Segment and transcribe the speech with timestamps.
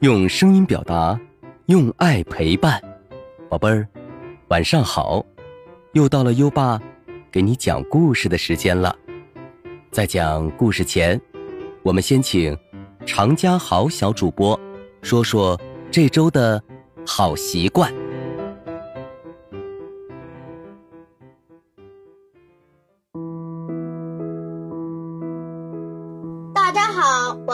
[0.00, 1.18] 用声音表达，
[1.66, 2.80] 用爱陪伴，
[3.48, 3.84] 宝贝儿，
[4.46, 5.26] 晚上好！
[5.92, 6.80] 又到了优爸
[7.32, 8.94] 给你讲故事的时间了。
[9.90, 11.20] 在讲故事前，
[11.82, 12.56] 我们先请
[13.04, 14.58] 常家豪小主播
[15.02, 15.60] 说说
[15.90, 16.62] 这周的
[17.04, 17.92] 好习惯。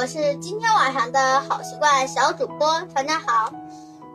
[0.04, 3.54] 我是今天晚上的好习惯小主播常家好。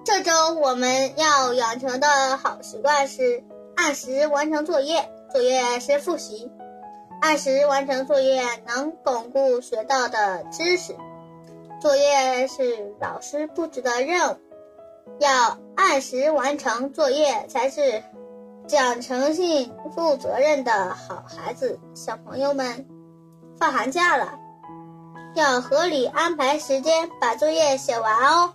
[0.05, 3.43] 这周我们要养成的好习惯是
[3.75, 6.51] 按时完成作业，作业是复习。
[7.21, 10.95] 按时完成作业能巩固学到的知识。
[11.81, 14.37] 作业是老师布置的任务，
[15.17, 18.03] 要按时完成作业才是
[18.67, 21.79] 讲诚信、负责任的好孩子。
[21.95, 22.87] 小朋友们，
[23.57, 24.38] 放寒假了。
[25.35, 28.53] 要合理安排时间把作业写完哦。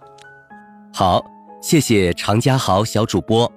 [0.92, 1.25] 好，
[1.61, 3.50] 谢谢常家豪小主播。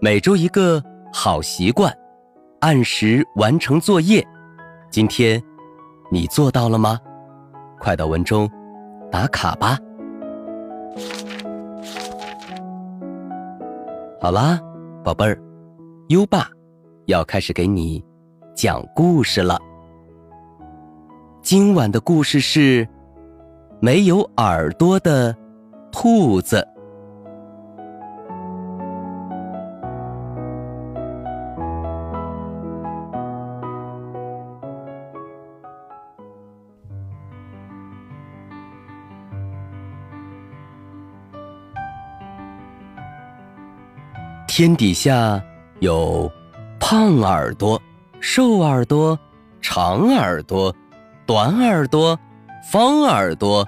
[0.00, 1.92] 每周一个好习惯，
[2.60, 4.26] 按时完成作业。
[4.90, 5.42] 今天
[6.10, 6.98] 你做到了吗？
[7.78, 8.48] 快到文中
[9.10, 9.78] 打卡吧。
[14.20, 14.58] 好啦，
[15.02, 15.38] 宝贝儿，
[16.08, 16.48] 优爸
[17.06, 18.02] 要开始给你
[18.54, 19.58] 讲故事了。
[21.44, 22.88] 今晚的故事是
[23.78, 25.36] 没有耳朵的
[25.92, 26.66] 兔子。
[44.48, 45.38] 天底下
[45.80, 46.32] 有
[46.80, 47.78] 胖耳朵、
[48.18, 49.18] 瘦耳朵、
[49.60, 50.74] 长耳朵。
[51.26, 52.18] 短耳朵、
[52.70, 53.66] 方耳朵、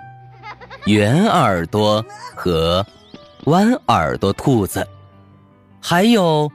[0.85, 2.85] 圆耳朵和
[3.45, 4.87] 弯耳朵兔子，
[5.81, 6.51] 还有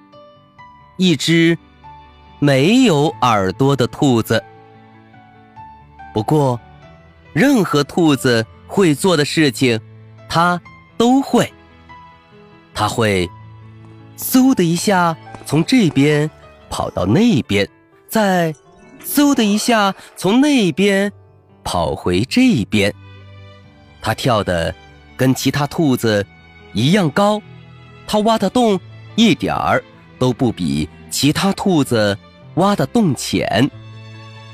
[0.97, 1.57] 一只
[2.40, 4.44] 没有耳朵的兔子。
[6.13, 6.59] 不过，
[7.34, 9.79] 任何兔子会做的事情，
[10.29, 10.61] 它
[10.97, 11.51] 都会。
[12.73, 13.28] 它会
[14.17, 16.29] 嗖的一下从这边
[16.69, 17.67] 跑到那边，
[18.07, 18.53] 再。
[19.06, 21.12] 嗖的一下，从那边
[21.63, 22.94] 跑回这边。
[24.01, 24.73] 它跳的
[25.16, 26.25] 跟其他兔子
[26.73, 27.41] 一样高，
[28.07, 28.79] 它挖的洞
[29.16, 29.84] 一点儿
[30.17, 32.17] 都不比其他兔子
[32.56, 33.69] 挖的洞浅。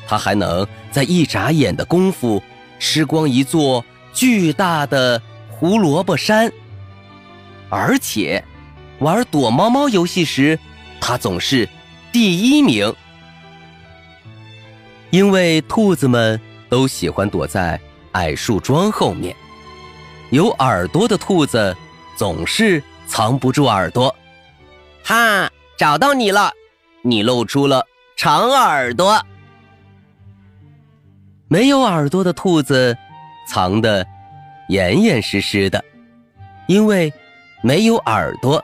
[0.07, 2.41] 它还能在一眨眼的功夫
[2.80, 6.52] 吃光一座巨大的胡萝卜山。
[7.69, 8.44] 而且，
[9.00, 10.57] 玩躲猫猫游戏时，
[11.00, 11.68] 它总是
[12.12, 12.94] 第一名。
[15.09, 17.79] 因为兔子们都喜欢躲在
[18.12, 19.35] 矮树桩后面，
[20.31, 21.75] 有耳朵的兔子
[22.18, 24.13] 总是藏不住耳朵。
[25.03, 26.51] 哈，找到你了！
[27.03, 27.85] 你露出了
[28.18, 29.23] 长耳朵。
[31.47, 32.97] 没有耳朵的兔子
[33.47, 34.06] 藏得
[34.68, 35.81] 严严实实的，
[36.68, 37.13] 因为
[37.63, 38.62] 没有耳朵，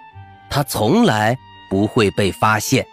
[0.49, 1.37] 它从来
[1.69, 2.85] 不会被发现。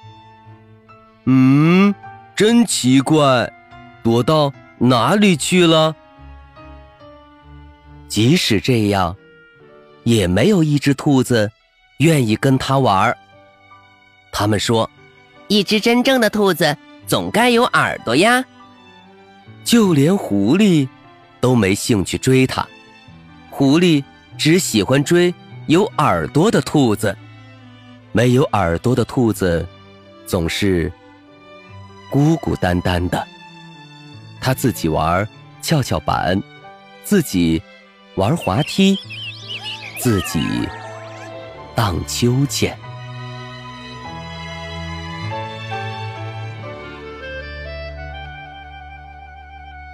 [1.25, 1.93] 嗯。
[2.41, 3.53] 真奇怪，
[4.03, 5.95] 躲到哪里去了？
[8.09, 9.15] 即使这样，
[10.05, 11.53] 也没有一只兔子
[11.99, 13.15] 愿意跟他玩。
[14.33, 14.91] 他们说
[15.49, 16.75] ：“一只真正的兔子
[17.07, 18.43] 总该有耳朵呀。”
[19.63, 20.89] 就连狐狸
[21.43, 22.67] 都没兴趣追它。
[23.51, 24.03] 狐狸
[24.39, 25.35] 只喜欢追
[25.67, 27.15] 有耳朵的兔子。
[28.13, 29.69] 没有耳朵的兔子
[30.27, 30.91] 总是。
[32.11, 33.25] 孤孤单单的，
[34.41, 35.27] 他自己玩
[35.63, 36.43] 跷跷板，
[37.05, 37.63] 自己
[38.17, 38.99] 玩滑梯，
[40.01, 40.41] 自己
[41.77, 42.77] 荡秋千。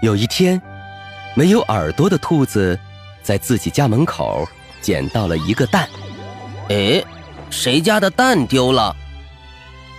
[0.00, 0.60] 有一天，
[1.34, 2.78] 没有耳朵的兔子
[3.22, 4.48] 在自己家门口
[4.80, 5.86] 捡到了一个蛋。
[6.70, 7.04] 哎，
[7.50, 8.96] 谁家的蛋丢了？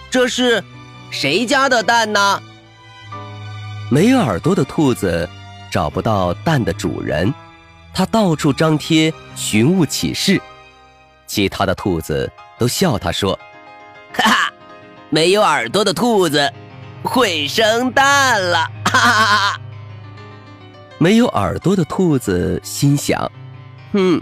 [0.09, 0.63] 这是。
[1.09, 2.42] 谁家的蛋呢？
[3.89, 5.27] 没耳朵的兔子
[5.71, 7.33] 找不到蛋的主人，
[7.94, 10.42] 它到处张贴寻物启事。
[11.25, 13.38] 其他的兔子都笑它说
[14.13, 14.54] ：“哈哈，
[15.09, 16.51] 没有耳朵的兔子
[17.04, 19.62] 会生蛋了。”哈哈哈！
[20.98, 23.31] 没有耳朵的兔子心想
[23.94, 24.21] ：“哼，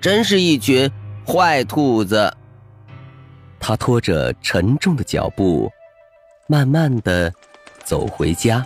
[0.00, 0.90] 真是一群
[1.26, 2.34] 坏兔子。”
[3.60, 5.70] 他拖着沉重的脚步。
[6.46, 7.32] 慢慢的
[7.84, 8.64] 走回家，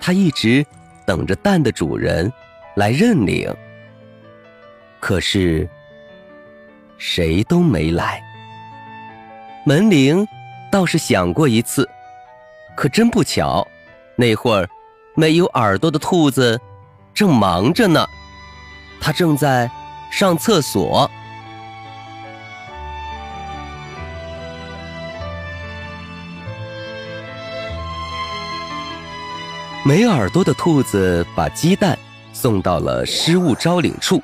[0.00, 0.64] 他一直
[1.06, 2.32] 等着蛋的主人
[2.74, 3.54] 来认领。
[5.00, 5.68] 可是
[6.96, 8.22] 谁都没来。
[9.64, 10.26] 门铃
[10.72, 11.88] 倒是响过一次，
[12.74, 13.66] 可真不巧，
[14.16, 14.68] 那会儿
[15.14, 16.60] 没有耳朵的兔子
[17.14, 18.06] 正忙着呢，
[19.00, 19.70] 它正在
[20.10, 21.10] 上厕所。
[29.88, 31.98] 没耳朵的兔子把鸡蛋
[32.34, 34.22] 送到了失物招领处。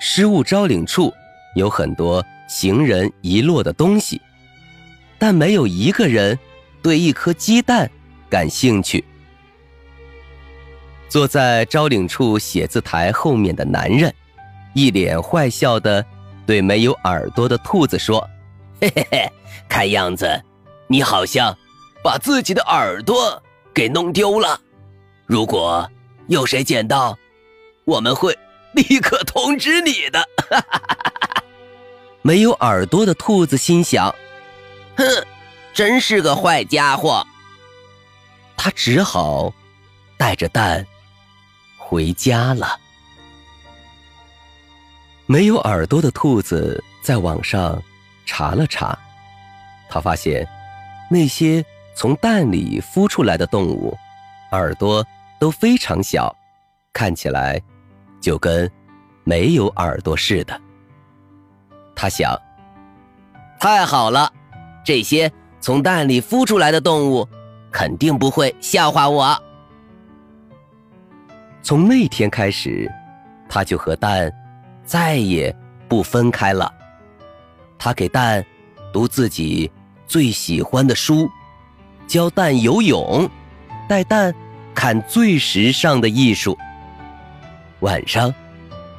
[0.00, 1.14] 失物招领处
[1.54, 4.20] 有很多行人遗落的东西，
[5.16, 6.36] 但没有一个人
[6.82, 7.88] 对一颗鸡蛋
[8.28, 9.04] 感兴趣。
[11.08, 14.12] 坐在招领处写字台后面的男人，
[14.74, 16.04] 一脸坏笑的
[16.44, 18.28] 对没有耳朵的兔子说
[18.82, 19.32] ：“嘿嘿嘿，
[19.68, 20.42] 看样子
[20.88, 21.56] 你好像
[22.02, 23.40] 把自己的耳朵
[23.72, 24.60] 给弄丢了。”
[25.28, 25.86] 如果
[26.28, 27.18] 有谁捡到，
[27.84, 28.34] 我们会
[28.72, 30.26] 立刻通知你的。
[32.22, 34.14] 没有耳朵的兔子心想
[34.96, 35.04] ：“哼，
[35.74, 37.26] 真是个坏家伙。”
[38.56, 39.52] 他只好
[40.16, 40.86] 带着蛋
[41.76, 42.80] 回家了。
[45.26, 47.82] 没有耳朵的兔子在网上
[48.24, 48.98] 查了查，
[49.90, 50.48] 他发现
[51.10, 51.62] 那些
[51.94, 53.94] 从蛋里孵出来的动物
[54.52, 55.06] 耳朵。
[55.38, 56.34] 都非常小，
[56.92, 57.60] 看起来
[58.20, 58.70] 就跟
[59.24, 60.60] 没有耳朵似的。
[61.94, 62.36] 他想：
[63.60, 64.32] 太好了，
[64.84, 65.30] 这些
[65.60, 67.28] 从蛋里孵出来的动物
[67.70, 69.42] 肯定不会笑话我。
[71.62, 72.90] 从那天开始，
[73.48, 74.32] 他就和蛋
[74.84, 75.54] 再也
[75.88, 76.72] 不分开了。
[77.78, 78.44] 他给蛋
[78.92, 79.70] 读自己
[80.06, 81.28] 最喜欢的书，
[82.06, 83.28] 教蛋游泳，
[83.88, 84.34] 带蛋。
[84.78, 86.56] 看最时尚的艺术。
[87.80, 88.32] 晚上，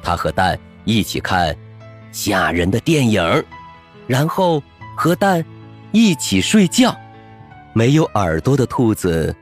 [0.02, 1.56] 他和蛋一起看
[2.12, 3.44] 吓人的电影，
[4.06, 4.62] 然后
[4.94, 5.42] 和蛋
[5.90, 6.94] 一起睡觉。
[7.72, 9.34] 没有耳朵的兔子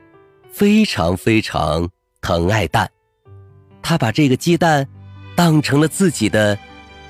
[0.49, 1.89] 非常非常
[2.21, 2.89] 疼爱蛋，
[3.81, 4.87] 他把这个鸡蛋
[5.35, 6.57] 当成了自己的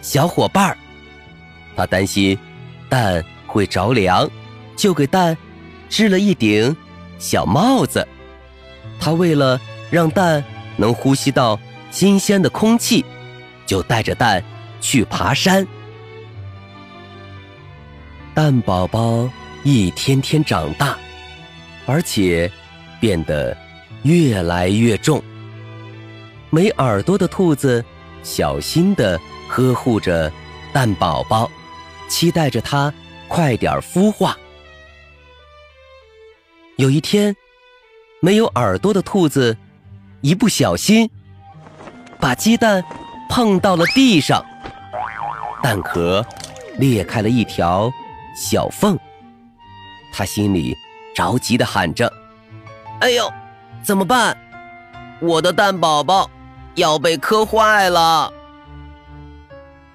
[0.01, 0.75] 小伙伴儿。
[1.75, 2.35] 他担心
[2.89, 4.27] 蛋会着凉，
[4.75, 5.37] 就给蛋
[5.87, 6.75] 织了一顶
[7.19, 8.07] 小帽子。
[9.09, 9.59] 他为了
[9.89, 10.43] 让蛋
[10.77, 11.59] 能呼吸到
[11.89, 13.03] 新鲜的空气，
[13.65, 14.43] 就带着蛋
[14.79, 15.65] 去爬山。
[18.35, 19.27] 蛋宝宝
[19.63, 20.95] 一天天长大，
[21.87, 22.51] 而且
[22.99, 23.57] 变得
[24.03, 25.19] 越来越重。
[26.51, 27.83] 没耳朵的兔子
[28.21, 30.31] 小心地呵护着
[30.71, 31.49] 蛋宝宝，
[32.07, 32.93] 期待着它
[33.27, 34.37] 快点孵化。
[36.75, 37.35] 有一天。
[38.21, 39.55] 没有耳朵的兔子，
[40.21, 41.09] 一不小心
[42.19, 42.83] 把鸡蛋
[43.29, 44.43] 碰到了地上，
[45.63, 46.25] 蛋壳
[46.77, 47.89] 裂开了一条
[48.35, 48.99] 小缝。
[50.11, 50.75] 他心里
[51.15, 52.11] 着急的喊着
[52.99, 53.31] ：“哎呦，
[53.81, 54.37] 怎么办？
[55.21, 56.29] 我的蛋宝宝
[56.75, 58.33] 要被磕坏了！”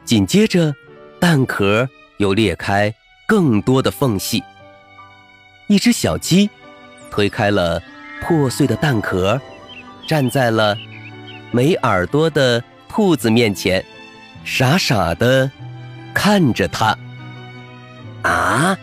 [0.06, 0.74] 紧接着，
[1.20, 1.86] 蛋壳
[2.16, 2.94] 又裂开
[3.26, 4.42] 更多的缝隙。
[5.66, 6.48] 一只小鸡
[7.10, 7.82] 推开了。
[8.26, 9.38] 破碎的蛋壳，
[10.08, 10.74] 站在了
[11.50, 13.84] 没耳朵的兔子面前，
[14.44, 15.50] 傻傻的
[16.14, 16.96] 看着它。
[18.22, 18.74] 啊，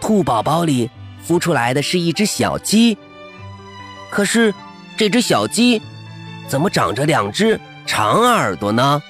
[0.00, 0.90] 兔宝宝里
[1.24, 2.98] 孵出来的是一只小鸡，
[4.10, 4.52] 可是
[4.96, 5.80] 这只小鸡
[6.48, 9.00] 怎么长着两只长耳朵呢？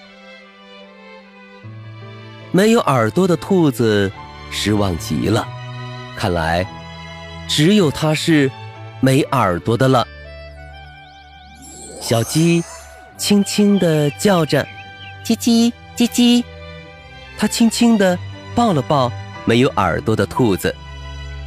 [2.52, 4.12] 没有耳朵的兔子
[4.50, 5.48] 失望极了，
[6.14, 6.66] 看来
[7.48, 8.50] 只有它是。
[9.06, 10.04] 没耳朵的了，
[12.00, 12.60] 小鸡
[13.16, 14.66] 轻轻地叫着
[15.24, 16.42] ：“叽叽叽叽。”
[17.38, 18.18] 它轻轻地
[18.56, 19.12] 抱了抱
[19.44, 20.74] 没有耳朵的兔子，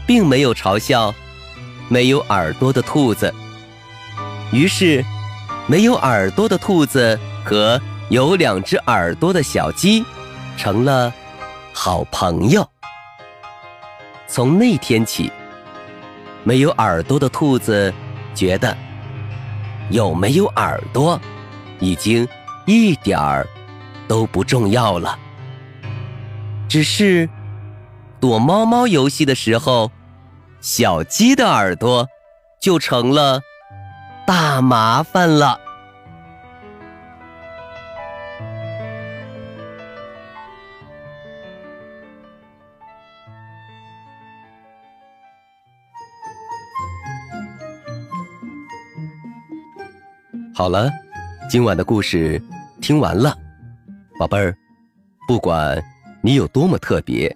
[0.07, 1.13] 并没有嘲笑
[1.89, 3.35] 没有耳朵的兔子。
[4.53, 5.03] 于是，
[5.67, 10.05] 没有耳朵的兔子和有两只耳朵的小鸡
[10.55, 11.13] 成了
[11.73, 12.65] 好朋友。
[14.29, 15.29] 从那天起。
[16.49, 17.93] 没有耳朵的兔子
[18.33, 18.75] 觉得，
[19.91, 21.21] 有没有耳朵，
[21.79, 22.27] 已经
[22.65, 23.47] 一点儿
[24.07, 25.15] 都不重要了。
[26.67, 27.29] 只是
[28.19, 29.91] 躲猫猫游戏的时候，
[30.59, 32.07] 小鸡的耳朵
[32.59, 33.41] 就成了
[34.25, 35.59] 大麻烦了。
[50.59, 50.91] 好了，
[51.49, 52.37] 今晚的故事
[52.81, 53.33] 听完了。
[54.19, 54.53] 宝贝儿，
[55.25, 55.81] 不管
[56.21, 57.33] 你有多么特别，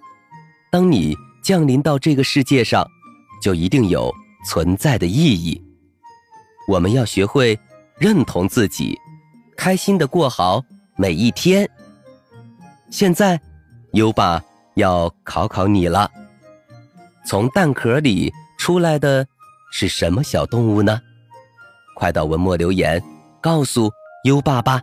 [0.69, 2.85] 当你降临到这个世界上，
[3.41, 4.13] 就一定有
[4.45, 5.63] 存在的意义。
[6.67, 7.57] 我们要学会
[7.97, 8.99] 认同自己，
[9.55, 10.61] 开心的过好
[10.97, 11.65] 每一天。
[12.89, 13.39] 现在，
[13.93, 14.43] 优爸
[14.75, 16.11] 要考考你了：
[17.25, 19.25] 从蛋壳里出来的
[19.71, 20.99] 是什么小动物呢？
[21.95, 23.01] 快到文末留言，
[23.41, 23.89] 告诉
[24.23, 24.81] 优爸吧。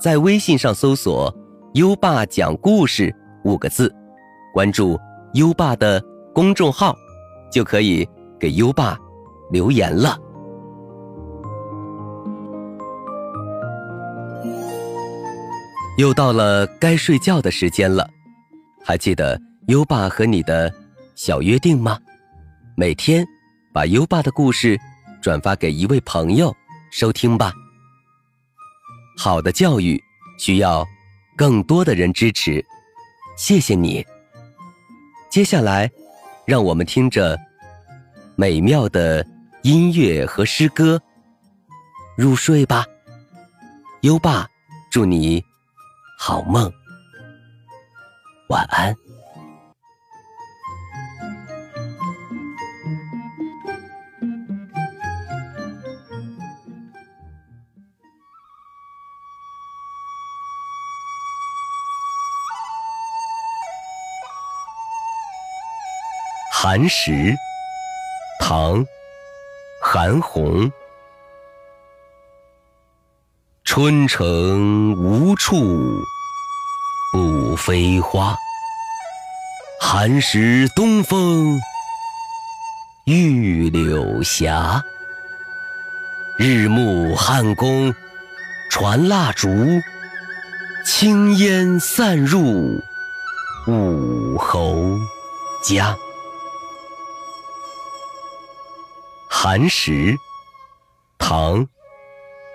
[0.00, 1.34] 在微信上搜索
[1.74, 3.94] “优爸讲故事”五个字，
[4.52, 4.98] 关注
[5.34, 6.02] 优爸的
[6.34, 6.94] 公众号，
[7.50, 8.06] 就可以
[8.38, 8.98] 给优爸
[9.50, 10.18] 留言了。
[15.96, 18.08] 又到了该睡觉的时间了，
[18.84, 20.72] 还记得优爸和你的
[21.14, 21.98] 小约定吗？
[22.76, 23.24] 每天
[23.72, 24.76] 把优爸的故事
[25.24, 26.54] 转发给一位朋友
[26.90, 27.50] 收听吧。
[29.16, 29.98] 好的教育
[30.38, 30.86] 需要
[31.34, 32.62] 更多的人支持，
[33.34, 34.04] 谢谢你。
[35.30, 35.90] 接下来，
[36.44, 37.40] 让我们听着
[38.36, 39.26] 美妙的
[39.62, 41.00] 音乐和诗歌
[42.18, 42.84] 入睡吧。
[44.02, 44.46] 优爸，
[44.90, 45.42] 祝你
[46.18, 46.70] 好梦，
[48.50, 48.94] 晚安。
[66.66, 67.36] 寒食，
[68.40, 68.78] 唐·
[69.82, 70.72] 韩翃。
[73.64, 75.54] 春城无处
[77.12, 78.34] 不飞花，
[79.78, 81.60] 寒食东风
[83.04, 84.50] 御柳斜。
[86.38, 87.94] 日暮汉宫
[88.70, 89.50] 传蜡烛，
[90.82, 92.82] 轻烟散入
[93.66, 94.98] 五侯
[95.62, 95.94] 家。
[99.46, 100.16] 寒食，
[101.18, 101.58] 唐·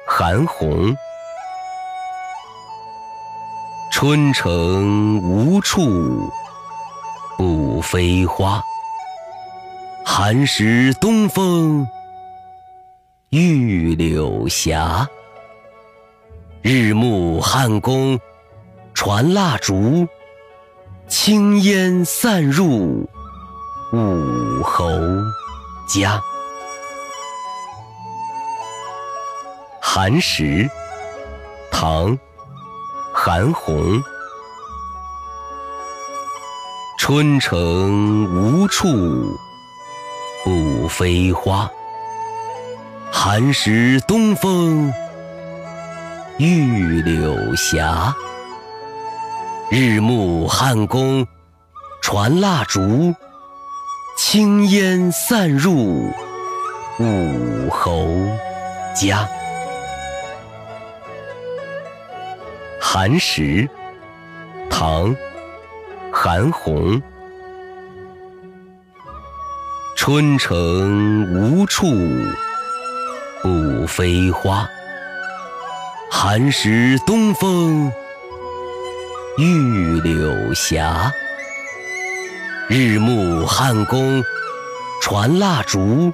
[0.08, 0.96] 韩翃。
[3.92, 6.28] 春城无处
[7.38, 8.64] 不飞花，
[10.04, 11.88] 寒食东风
[13.30, 14.76] 御柳斜。
[16.64, 18.20] 日暮汉宫
[18.96, 20.08] 传蜡烛，
[21.08, 23.08] 轻烟散入
[23.94, 24.90] 五侯
[25.88, 26.20] 家。
[29.92, 30.70] 寒食，
[31.72, 32.12] 唐·
[33.12, 34.04] 韩翃。
[37.00, 38.86] 春城无处
[40.44, 41.68] 不飞花，
[43.12, 44.94] 寒食东风
[46.38, 47.84] 御柳斜。
[49.72, 51.26] 日暮汉宫
[52.00, 53.16] 传蜡烛，
[54.16, 56.14] 轻烟散入
[57.00, 58.06] 五侯
[58.96, 59.28] 家。
[62.92, 63.70] 寒食，
[64.68, 65.16] 唐·
[66.12, 67.00] 韩翃。
[69.96, 71.86] 春城无处
[73.44, 74.68] 不飞花，
[76.10, 77.92] 寒食东风
[79.38, 80.84] 御柳斜。
[82.70, 84.24] 日暮汉宫
[85.00, 86.12] 传蜡烛，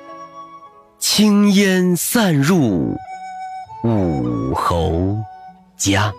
[1.00, 2.98] 轻烟散入
[3.86, 5.16] 五侯
[5.78, 6.12] 家。